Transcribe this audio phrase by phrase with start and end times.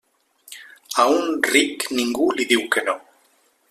[1.03, 3.01] A un ric ningú li diu que no.